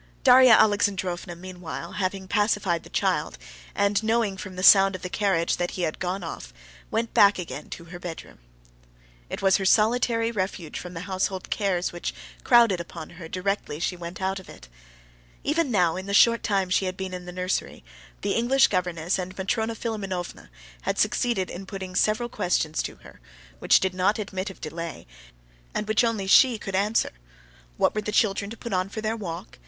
Darya 0.23 0.53
Alexandrovna 0.53 1.35
meanwhile 1.35 1.91
having 1.91 2.27
pacified 2.27 2.81
the 2.81 2.89
child, 2.89 3.37
and 3.75 4.01
knowing 4.01 4.35
from 4.35 4.55
the 4.55 4.63
sound 4.63 4.95
of 4.95 5.03
the 5.03 5.09
carriage 5.09 5.57
that 5.57 5.69
he 5.77 5.83
had 5.83 5.99
gone 5.99 6.23
off, 6.23 6.51
went 6.89 7.13
back 7.13 7.37
again 7.37 7.69
to 7.69 7.85
her 7.85 7.99
bedroom. 7.99 8.39
It 9.29 9.43
was 9.43 9.57
her 9.57 9.63
solitary 9.63 10.31
refuge 10.31 10.79
from 10.79 10.95
the 10.95 11.01
household 11.01 11.51
cares 11.51 11.91
which 11.93 12.15
crowded 12.43 12.79
upon 12.79 13.11
her 13.11 13.27
directly 13.27 13.79
she 13.79 13.95
went 13.95 14.19
out 14.19 14.37
from 14.43 14.55
it. 14.55 14.67
Even 15.43 15.69
now, 15.69 15.95
in 15.95 16.07
the 16.07 16.15
short 16.15 16.41
time 16.41 16.71
she 16.71 16.85
had 16.85 16.97
been 16.97 17.13
in 17.13 17.25
the 17.25 17.31
nursery, 17.31 17.83
the 18.21 18.31
English 18.31 18.69
governess 18.69 19.19
and 19.19 19.37
Matrona 19.37 19.75
Philimonovna 19.75 20.49
had 20.81 20.97
succeeded 20.97 21.51
in 21.51 21.67
putting 21.67 21.93
several 21.93 22.27
questions 22.27 22.81
to 22.81 22.95
her, 23.03 23.19
which 23.59 23.79
did 23.79 23.93
not 23.93 24.17
admit 24.17 24.49
of 24.49 24.59
delay, 24.59 25.05
and 25.75 25.87
which 25.87 26.03
only 26.03 26.25
she 26.25 26.57
could 26.57 26.73
answer: 26.73 27.11
"What 27.77 27.93
were 27.93 28.01
the 28.01 28.11
children 28.11 28.49
to 28.49 28.57
put 28.57 28.73
on 28.73 28.89
for 28.89 29.01
their 29.01 29.15
walk? 29.15 29.59